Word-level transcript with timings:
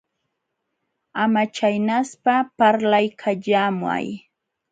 Ama 1.23 1.43
chaynaspa, 1.55 2.35
parlaykallaamay. 2.57 4.05